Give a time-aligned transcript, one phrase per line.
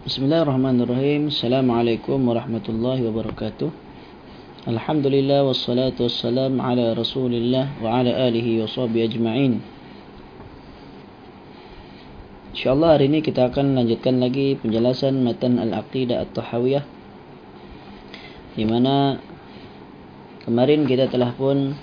[0.00, 1.28] Bismillahirrahmanirrahim.
[1.28, 3.68] Assalamualaikum warahmatullahi wabarakatuh.
[4.64, 9.60] Alhamdulillah wassalatu wassalam ala Rasulillah wa ala alihi wa sahbihi ajma'in.
[12.56, 16.84] Insyaallah hari ini kita akan lanjutkan lagi penjelasan matan Al-Aqidah At-Tahawiyah.
[18.56, 19.20] Di mana
[20.48, 21.76] kemarin kita telah pun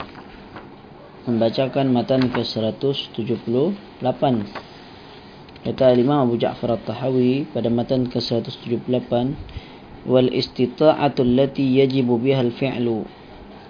[1.29, 3.13] membacakan matan ke-178
[5.67, 9.11] Kata Imam Abu Ja'far At-Tahawi pada matan ke-178
[10.07, 13.03] wal istita'atu allati yajibu biha al-fi'lu.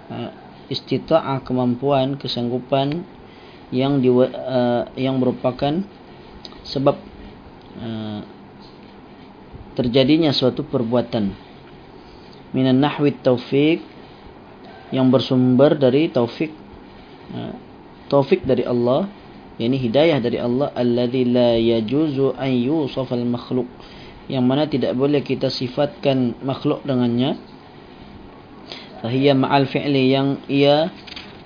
[0.06, 0.30] Ha,
[0.70, 3.02] istita'ah kemampuan kesanggupan
[3.74, 5.82] yang di, uh, yang merupakan
[6.62, 7.02] sebab
[7.82, 8.22] uh,
[9.74, 11.34] terjadinya suatu perbuatan.
[12.54, 13.82] Minan nahwi taufik
[14.94, 16.54] yang bersumber dari taufik
[17.34, 17.58] uh,
[18.06, 19.10] taufik dari Allah
[19.58, 23.66] yakni hidayah dari Allah alladzi la yajuzu an yusaf al makhluq
[24.28, 27.40] yang mana tidak boleh kita sifatkan makhluk dengannya.
[29.00, 30.92] Fahiya ma'al fi'li yang ia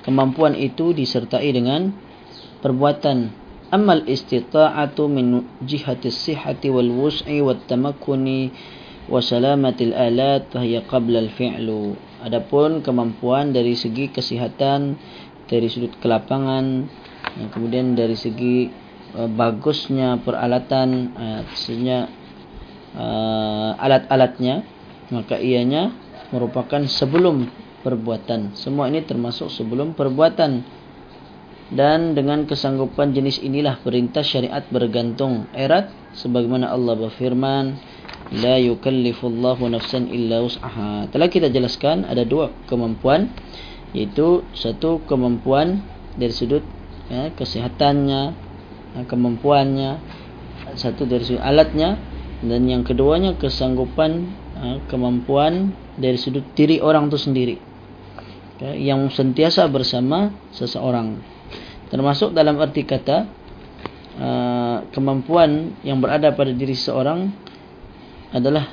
[0.03, 1.95] kemampuan itu disertai dengan
[2.59, 3.31] perbuatan.
[3.73, 8.53] Amal istita'atu min jihati sihhati wal wus'i wat tamakkuni
[9.09, 11.97] wa salamatil alat fahiya qabla al fi'lu.
[12.21, 14.99] Adapun kemampuan dari segi kesihatan
[15.47, 16.91] dari sudut kelapangan
[17.53, 18.69] kemudian dari segi
[19.17, 22.09] uh, bagusnya peralatan uh, maksudnya
[22.97, 24.65] uh, alat-alatnya
[25.13, 25.93] maka ianya
[26.33, 27.49] merupakan sebelum
[27.85, 28.57] perbuatan.
[28.57, 30.81] Semua ini termasuk sebelum perbuatan.
[31.73, 35.49] Dan dengan kesanggupan jenis inilah perintah syariat bergantung.
[35.57, 37.65] Erat sebagaimana Allah berfirman
[38.45, 41.09] la yukallifullahu nafsan illa wus'aha.
[41.09, 43.33] Telah kita jelaskan ada dua kemampuan
[43.93, 45.85] yaitu satu kemampuan
[46.17, 46.65] dari sudut
[47.13, 48.23] ya, kesehatannya,
[48.97, 50.01] ya, kemampuannya,
[50.73, 52.01] satu dari sudut alatnya
[52.41, 57.57] dan yang keduanya kesanggupan ya, kemampuan dari sudut diri orang itu sendiri
[58.59, 61.21] ya, yang sentiasa bersama seseorang.
[61.93, 63.29] Termasuk dalam arti kata
[64.17, 67.29] uh, kemampuan yang berada pada diri seseorang
[68.33, 68.65] adalah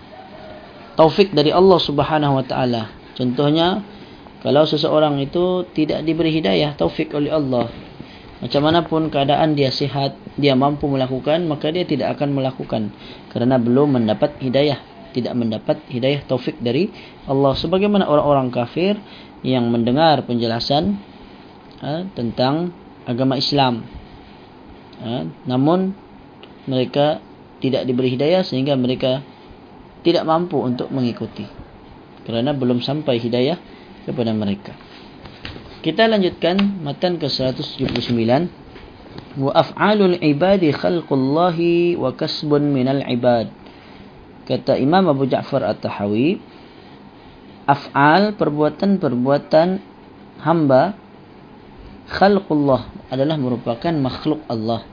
[0.95, 2.87] taufik dari Allah Subhanahu wa taala.
[3.19, 3.83] Contohnya
[4.39, 7.67] kalau seseorang itu tidak diberi hidayah taufik oleh Allah
[8.39, 12.95] macam mana pun keadaan dia sihat, dia mampu melakukan, maka dia tidak akan melakukan.
[13.35, 14.79] Kerana belum mendapat hidayah.
[15.11, 16.87] Tidak mendapat hidayah taufik dari
[17.27, 17.51] Allah.
[17.51, 18.95] Sebagaimana orang-orang kafir
[19.43, 20.95] yang mendengar penjelasan
[21.83, 22.71] ha, tentang
[23.03, 23.83] agama Islam.
[25.03, 25.91] Ha, namun
[26.63, 27.19] mereka
[27.59, 29.19] tidak diberi hidayah sehingga mereka
[29.99, 31.43] tidak mampu untuk mengikuti.
[32.23, 33.59] Kerana belum sampai hidayah
[34.07, 34.71] kepada mereka.
[35.79, 37.87] Kita lanjutkan matan ke 179
[39.39, 43.47] wa af'alul ibadi khalqullahi wa kasbun minal ibad.
[44.43, 46.43] Kata Imam Abu Ja'far At-Tahawi
[47.63, 49.67] af'al perbuatan-perbuatan
[50.43, 50.99] hamba
[52.11, 54.83] khalqullah adalah merupakan makhluk Allah.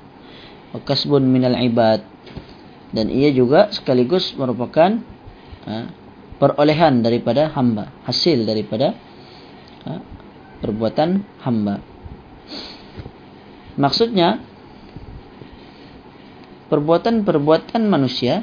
[0.71, 2.07] Wa kasbun minal ibad.
[2.95, 5.03] Dan ia juga sekaligus merupakan
[5.67, 5.91] ha,
[6.39, 8.95] perolehan daripada hamba hasil daripada
[9.83, 10.15] ha,
[10.67, 11.79] perbuatan hamba.
[13.79, 14.43] Maksudnya
[16.67, 18.43] perbuatan-perbuatan manusia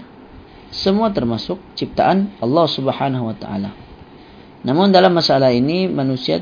[0.72, 3.76] semua termasuk ciptaan Allah Subhanahu wa taala.
[4.64, 6.40] Namun dalam masalah ini manusia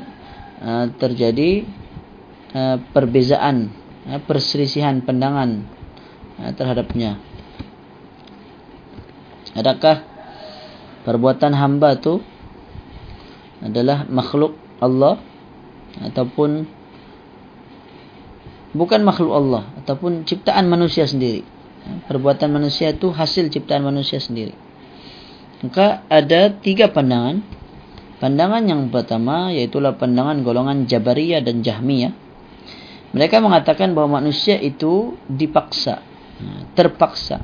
[0.62, 1.66] uh, terjadi
[2.54, 3.74] uh, perbezaan,
[4.06, 5.66] uh, perselisihan pandangan
[6.38, 7.18] uh, terhadapnya.
[9.58, 10.06] Adakah
[11.04, 12.22] perbuatan hamba itu
[13.60, 15.31] adalah makhluk Allah
[16.00, 16.64] ataupun
[18.72, 21.44] bukan makhluk Allah ataupun ciptaan manusia sendiri.
[21.82, 24.54] Perbuatan manusia itu hasil ciptaan manusia sendiri.
[25.66, 27.42] Maka ada tiga pandangan.
[28.22, 32.14] Pandangan yang pertama yaitu pandangan golongan Jabariyah dan Jahmiyah.
[33.12, 36.00] Mereka mengatakan bahawa manusia itu dipaksa,
[36.78, 37.44] terpaksa.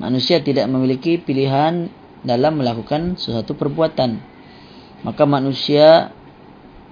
[0.00, 1.92] Manusia tidak memiliki pilihan
[2.24, 4.16] dalam melakukan sesuatu perbuatan.
[5.04, 6.14] Maka manusia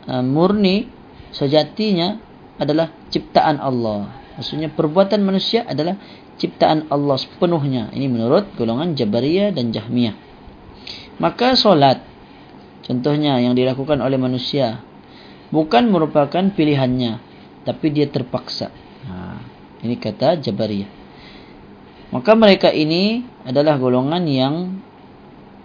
[0.05, 0.89] Uh, murni
[1.33, 2.21] sejatinya
[2.61, 4.13] adalah ciptaan Allah.
[4.37, 5.97] Maksudnya perbuatan manusia adalah
[6.37, 7.91] ciptaan Allah sepenuhnya.
[7.95, 10.15] Ini menurut golongan Jabariyah dan Jahmiyah.
[11.23, 12.03] Maka solat
[12.85, 14.83] contohnya yang dilakukan oleh manusia
[15.55, 17.23] bukan merupakan pilihannya
[17.63, 18.69] tapi dia terpaksa.
[19.07, 19.15] Ha,
[19.87, 20.91] ini kata Jabariyah.
[22.11, 24.55] Maka mereka ini adalah golongan yang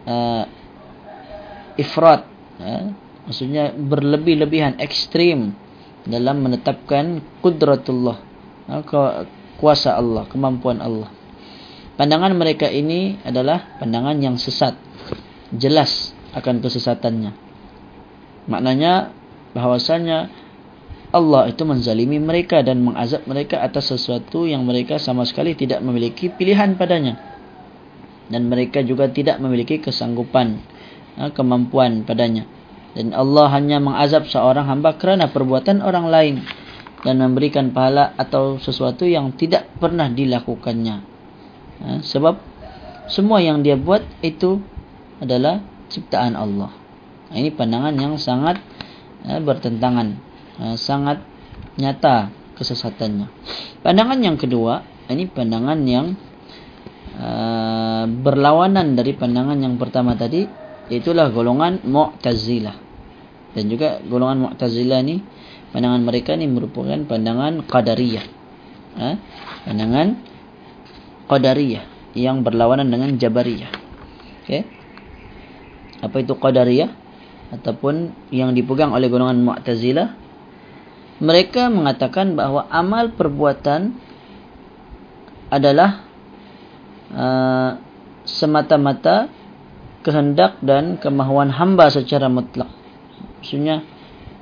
[0.05, 0.45] uh,
[1.77, 2.25] ifrat.
[2.57, 2.93] Uh,
[3.29, 5.53] maksudnya berlebih-lebihan ekstrim
[6.09, 8.17] dalam menetapkan kudratullah
[8.65, 8.81] ha,
[9.61, 11.13] kuasa Allah kemampuan Allah.
[11.93, 14.73] Pandangan mereka ini adalah pandangan yang sesat.
[15.53, 17.31] Jelas akan kesesatannya.
[18.49, 19.13] Maknanya
[19.53, 20.31] bahwasanya
[21.13, 26.33] Allah itu menzalimi mereka dan mengazab mereka atas sesuatu yang mereka sama sekali tidak memiliki
[26.33, 27.19] pilihan padanya.
[28.29, 30.57] Dan mereka juga tidak memiliki kesanggupan
[31.19, 32.58] ha, kemampuan padanya
[32.99, 36.35] dan Allah hanya mengazab seorang hamba kerana perbuatan orang lain
[37.07, 40.95] dan memberikan pahala atau sesuatu yang tidak pernah dilakukannya
[41.79, 42.35] ha, sebab
[43.07, 44.59] semua yang dia buat itu
[45.23, 46.75] adalah ciptaan Allah
[47.31, 48.59] ini pandangan yang sangat
[49.23, 50.29] ha, bertentangan
[50.59, 51.23] Ha, sangat
[51.79, 53.31] nyata kesesatannya.
[53.79, 56.19] Pandangan yang kedua, ini pandangan yang
[58.23, 60.47] berlawanan dari pandangan yang pertama tadi,
[60.91, 62.88] itulah golongan Mu'tazilah.
[63.53, 65.21] Dan juga golongan Mu'tazilah ni
[65.73, 68.25] pandangan mereka ni merupakan pandangan Qadariyah.
[68.99, 69.09] Ha?
[69.65, 70.07] Pandangan
[71.29, 73.71] Qadariyah yang berlawanan dengan Jabariyah.
[74.45, 74.61] Okay?
[76.01, 76.91] Apa itu Qadariyah?
[77.49, 80.29] Ataupun yang dipegang oleh golongan Mu'tazilah
[81.19, 83.91] mereka mengatakan bahawa amal perbuatan
[85.51, 86.07] adalah
[87.11, 87.75] uh,
[88.23, 89.27] semata-mata
[89.99, 92.71] kehendak dan kemahuan hamba secara mutlak.
[93.39, 93.81] Maksudnya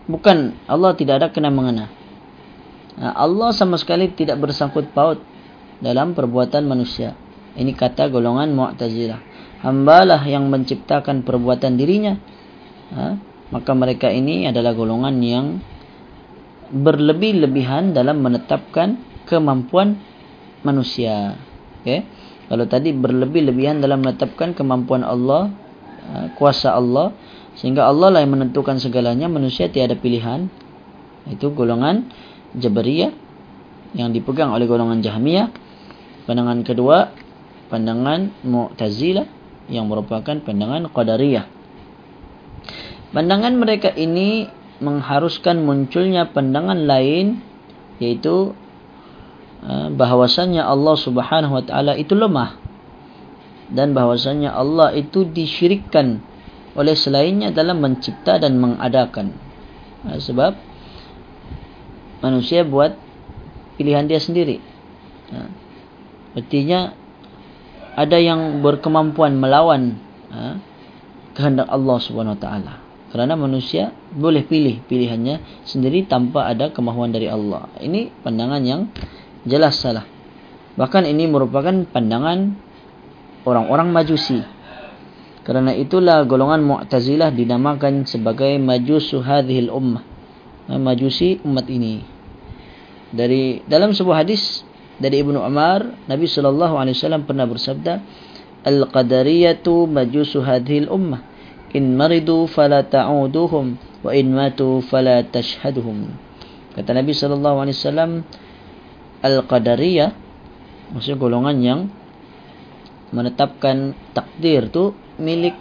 [0.10, 1.88] bukan Allah tidak ada kena mengena.
[2.98, 5.22] Uh, Allah sama sekali tidak bersangkut paut
[5.80, 7.14] dalam perbuatan manusia.
[7.58, 9.22] Ini kata golongan Mu'tazilah.
[9.62, 12.18] Hambalah yang menciptakan perbuatan dirinya.
[12.94, 13.16] Uh,
[13.54, 15.46] maka mereka ini adalah golongan yang
[16.68, 19.96] berlebih-lebihan dalam menetapkan kemampuan
[20.68, 21.40] manusia.
[21.82, 22.04] Okay?
[22.48, 25.67] Kalau tadi berlebih-lebihan dalam menetapkan kemampuan Allah, ha,
[26.36, 27.12] kuasa Allah,
[27.58, 30.48] sehingga Allah lah yang menentukan segalanya, manusia tiada pilihan.
[31.28, 32.08] Itu golongan
[32.56, 33.12] Jabariyah
[33.98, 35.52] yang dipegang oleh golongan Jahmiyah.
[36.28, 37.12] Pandangan kedua,
[37.72, 39.28] pandangan Mu'tazilah
[39.68, 41.46] yang merupakan pandangan Qadariyah.
[43.12, 44.48] Pandangan mereka ini
[44.84, 47.42] mengharuskan munculnya pandangan lain
[47.98, 48.54] yaitu
[49.66, 52.67] uh, bahwasannya Allah Subhanahu wa taala itu lemah
[53.72, 56.24] dan bahwasannya Allah itu disyirikkan
[56.78, 59.36] oleh selainnya dalam mencipta dan mengadakan
[60.08, 60.56] uh, sebab
[62.24, 62.96] manusia buat
[63.76, 64.62] pilihan dia sendiri
[65.34, 65.50] uh,
[66.38, 66.94] artinya
[67.98, 69.98] ada yang berkemampuan melawan
[71.34, 72.74] kehendak Allah Subhanahu wa taala
[73.08, 77.72] kerana manusia boleh pilih pilihannya sendiri tanpa ada kemahuan dari Allah.
[77.80, 78.92] Ini pandangan yang
[79.48, 80.04] jelas salah.
[80.76, 82.67] Bahkan ini merupakan pandangan
[83.48, 84.44] orang-orang majusi.
[85.48, 90.04] Kerana itulah golongan Mu'tazilah dinamakan sebagai majusu hadhil ummah.
[90.68, 92.04] Majusi umat ini.
[93.16, 94.68] Dari dalam sebuah hadis
[95.00, 98.04] dari Ibnu Umar, Nabi sallallahu alaihi wasallam pernah bersabda,
[98.68, 101.38] "Al-qadariyatu majusu hadhil ummah."
[101.76, 106.16] in maridu fala ta'uduhum wa in matu fala tashhaduhum
[106.78, 108.12] kata Nabi sallallahu alaihi wasallam
[109.20, 110.10] al-qadariyah
[110.96, 111.80] maksudnya golongan yang
[113.12, 115.56] menetapkan takdir tu milik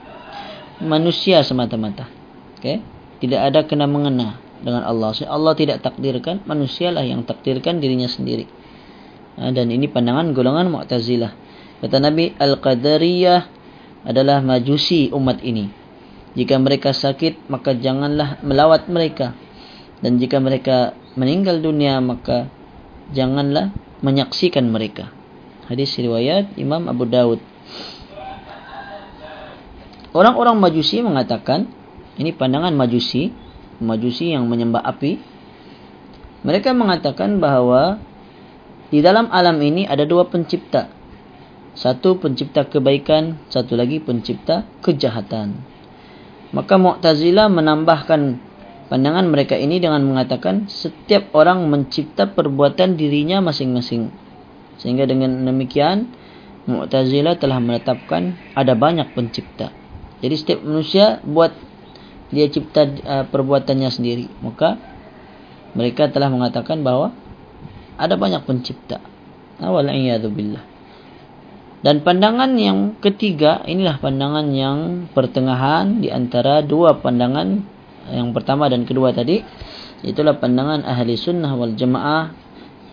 [0.83, 2.09] manusia semata-mata.
[2.59, 2.83] Okey?
[3.23, 5.13] Tidak ada kena mengena dengan Allah.
[5.29, 8.45] Allah tidak takdirkan manusialah yang takdirkan dirinya sendiri.
[9.37, 11.33] Ha, dan ini pandangan golongan Mu'tazilah.
[11.85, 13.41] Kata Nabi al-qadariyah
[14.09, 15.69] adalah majusi umat ini.
[16.37, 19.33] Jika mereka sakit, maka janganlah melawat mereka.
[20.01, 22.49] Dan jika mereka meninggal dunia, maka
[23.13, 23.73] janganlah
[24.05, 25.09] menyaksikan mereka.
[25.67, 27.43] Hadis riwayat Imam Abu Dawud.
[30.15, 31.67] Orang-orang majusi mengatakan,
[32.23, 33.35] ini pandangan majusi,
[33.83, 35.19] majusi yang menyembah api.
[36.47, 37.99] Mereka mengatakan bahawa
[38.95, 40.87] di dalam alam ini ada dua pencipta.
[41.75, 45.61] Satu pencipta kebaikan, satu lagi pencipta kejahatan.
[46.55, 48.39] Maka Mu'tazilah menambahkan
[48.87, 54.26] pandangan mereka ini dengan mengatakan setiap orang mencipta perbuatan dirinya masing-masing.
[54.81, 56.13] Sehingga dengan demikian
[56.67, 59.71] Mu'tazilah telah menetapkan ada banyak pencipta.
[60.19, 61.55] Jadi setiap manusia buat
[62.35, 64.27] dia cipta uh, perbuatannya sendiri.
[64.43, 64.75] Maka
[65.79, 67.15] mereka telah mengatakan bahawa
[67.95, 68.99] ada banyak pencipta.
[69.63, 70.65] Awal'iyadu billah.
[71.87, 77.63] Dan pandangan yang ketiga, inilah pandangan yang pertengahan di antara dua pandangan
[78.11, 79.39] yang pertama dan kedua tadi.
[80.03, 82.35] Itulah pandangan ahli sunnah wal jamaah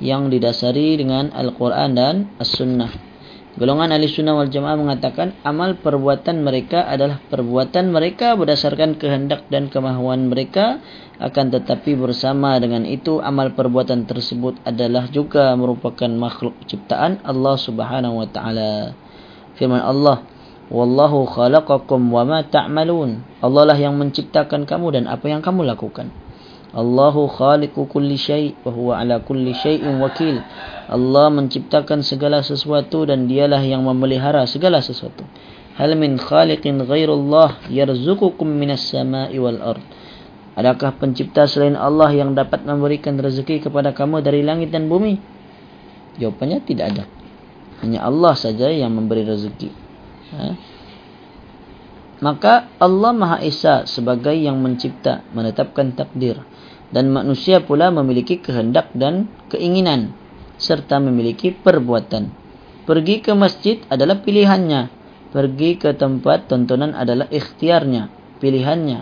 [0.04, 3.14] yang didasari dengan Al-Quran dan As-Sunnah.
[3.54, 9.70] Golongan ahli sunnah wal jamaah mengatakan amal perbuatan mereka adalah perbuatan mereka berdasarkan kehendak dan
[9.70, 10.82] kemahuan mereka
[11.22, 18.26] akan tetapi bersama dengan itu amal perbuatan tersebut adalah juga merupakan makhluk ciptaan Allah Subhanahu
[18.26, 18.98] wa taala.
[19.54, 20.26] Firman Allah,
[20.74, 26.10] "Wallahu khalaqakum wama ta'malun." Allah lah yang menciptakan kamu dan apa yang kamu lakukan.
[26.74, 30.42] Allahu khaliqu kulli syai' wa huwa ala kulli syai'in wakil.
[30.90, 35.22] Allah menciptakan segala sesuatu dan dialah yang memelihara segala sesuatu.
[35.78, 39.86] Hal min khaliqin ghairullah yarzuqukum minas sama'i wal ard.
[40.58, 45.22] Adakah pencipta selain Allah yang dapat memberikan rezeki kepada kamu dari langit dan bumi?
[46.18, 47.04] Jawapannya tidak ada.
[47.86, 49.70] Hanya Allah saja yang memberi rezeki.
[50.34, 50.46] Ha?
[52.22, 56.42] Maka Allah Maha Esa sebagai yang mencipta, menetapkan takdir
[56.94, 60.14] dan manusia pula memiliki kehendak dan keinginan
[60.62, 62.30] serta memiliki perbuatan.
[62.86, 64.94] Pergi ke masjid adalah pilihannya.
[65.34, 69.00] Pergi ke tempat tontonan adalah ikhtiarnya, pilihannya.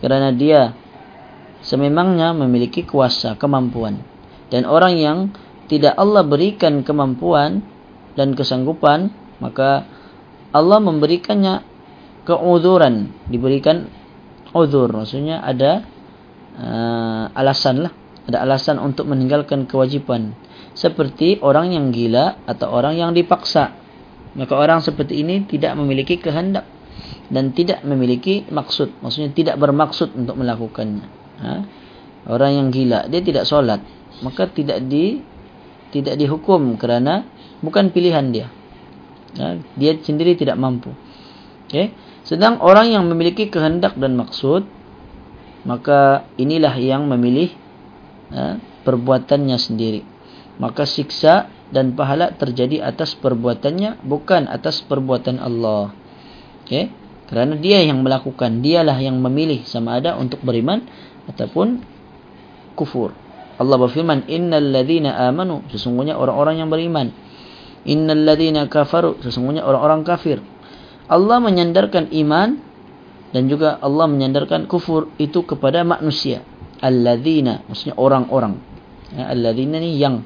[0.00, 0.72] Kerana dia
[1.60, 4.00] sememangnya memiliki kuasa, kemampuan.
[4.48, 5.18] Dan orang yang
[5.68, 7.60] tidak Allah berikan kemampuan
[8.16, 9.12] dan kesanggupan,
[9.44, 9.84] maka
[10.56, 11.60] Allah memberikannya
[12.24, 13.92] keuzuran, diberikan
[14.56, 14.88] uzur.
[14.88, 15.84] Maksudnya ada
[16.58, 17.92] uh, alasan lah
[18.28, 20.36] ada alasan untuk meninggalkan kewajipan
[20.76, 23.72] seperti orang yang gila atau orang yang dipaksa
[24.36, 26.68] maka orang seperti ini tidak memiliki kehendak
[27.32, 31.06] dan tidak memiliki maksud maksudnya tidak bermaksud untuk melakukannya
[31.40, 31.64] ha?
[32.28, 33.80] orang yang gila dia tidak solat
[34.20, 35.24] maka tidak di
[35.88, 37.24] tidak dihukum kerana
[37.64, 38.46] bukan pilihan dia
[39.40, 39.56] ha?
[39.74, 40.92] dia sendiri tidak mampu
[41.66, 41.96] okay?
[42.28, 44.77] sedang orang yang memiliki kehendak dan maksud
[45.66, 47.50] maka inilah yang memilih
[48.30, 50.02] ha, perbuatannya sendiri.
[50.58, 55.94] Maka siksa dan pahala terjadi atas perbuatannya bukan atas perbuatan Allah.
[56.64, 56.90] Okey?
[57.28, 60.80] Kerana dia yang melakukan dialah yang memilih sama ada untuk beriman
[61.28, 61.84] ataupun
[62.72, 63.12] kufur.
[63.60, 67.12] Allah berfirman innal ladzina amanu sesungguhnya orang-orang yang beriman.
[67.84, 70.40] Innal ladzina kafaru sesungguhnya orang-orang kafir.
[71.08, 72.67] Allah menyandarkan iman
[73.28, 76.40] dan juga Allah menyandarkan kufur itu kepada manusia.
[76.80, 78.56] Alladzina maksudnya orang-orang.
[79.12, 80.24] Ya, alladzina ni yang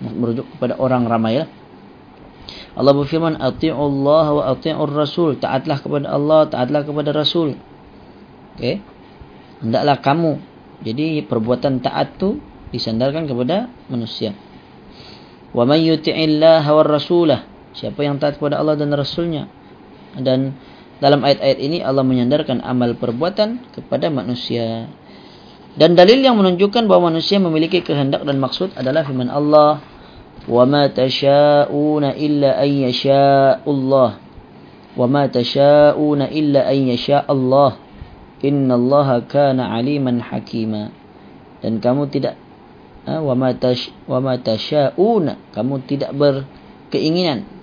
[0.00, 1.44] merujuk kepada orang ramai ya.
[2.74, 5.40] Allah berfirman atiiullah wa atiiur rasul.
[5.40, 7.56] Taatlah kepada Allah taatlah kepada rasul.
[8.58, 8.82] Okey?
[9.64, 10.32] Hendaklah kamu.
[10.84, 12.42] Jadi perbuatan taat tu
[12.74, 14.36] disandarkan kepada manusia.
[15.54, 17.46] Wa may yuti'illah war rasulah.
[17.72, 19.48] Siapa yang taat kepada Allah dan rasulnya.
[20.18, 20.54] Dan
[21.02, 24.86] dalam ayat-ayat ini Allah menyandarkan amal perbuatan kepada manusia.
[25.74, 29.82] Dan dalil yang menunjukkan bahawa manusia memiliki kehendak dan maksud adalah firman Allah,
[30.46, 34.22] "Wa ma tasha'una illa an yasha' Allah."
[34.94, 37.74] Wa ma tasha'una illa an yasha' Allah.
[38.46, 40.94] Inna Allah kana aliman hakima.
[41.58, 42.38] Dan kamu tidak
[43.08, 47.53] ha, ma tasha'una, kamu tidak berkeinginan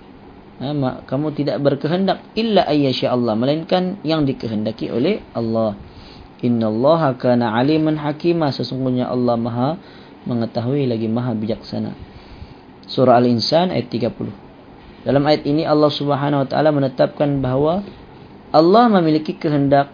[0.62, 5.74] ha, kamu tidak berkehendak illa ayyasha Allah melainkan yang dikehendaki oleh Allah.
[6.42, 9.70] Innallaha kana aliman hakima sesungguhnya Allah maha
[10.26, 11.94] mengetahui lagi maha bijaksana.
[12.86, 14.42] Surah al-insan ayat 30
[15.02, 17.82] dalam ayat ini Allah Subhanahu wa taala menetapkan bahawa
[18.54, 19.90] Allah memiliki kehendak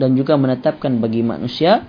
[0.00, 1.84] dan juga menetapkan bagi manusia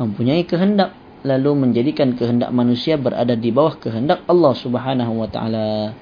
[0.00, 5.92] mempunyai kehendak lalu menjadikan kehendak manusia berada di bawah kehendak Allah Subhanahu wa taala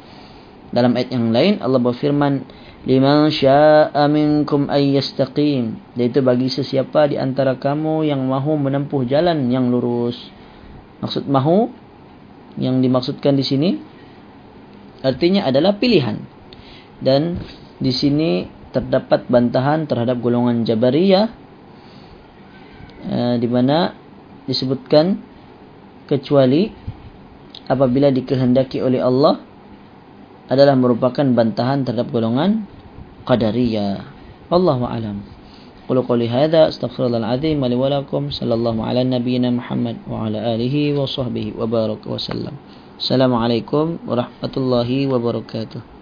[0.74, 2.42] dalam ayat yang lain Allah berfirman
[2.82, 5.78] liman syaa'a minkum ay yastaqim.
[5.94, 10.18] Iaitu bagi sesiapa di antara kamu yang mahu menempuh jalan yang lurus.
[10.98, 11.70] Maksud mahu
[12.58, 13.70] yang dimaksudkan di sini
[15.06, 16.18] artinya adalah pilihan.
[16.98, 17.38] Dan
[17.78, 21.30] di sini terdapat bantahan terhadap golongan jabariyah
[23.06, 23.94] uh, di mana
[24.50, 25.22] disebutkan
[26.10, 26.74] kecuali
[27.70, 29.53] apabila dikehendaki oleh Allah
[30.48, 32.68] adalah merupakan bantahan terhadap golongan
[33.24, 34.04] qadariyah.
[34.52, 35.24] Wallahu a'lam.
[35.84, 40.96] Qul qouli hadza astaghfirullahal azim li wa lakum sallallahu ala nabiyyina Muhammad wa ala alihi
[40.96, 42.56] wa sahbihi wa baraka wa sallam.
[42.96, 45.93] Assalamualaikum warahmatullahi wabarakatuh.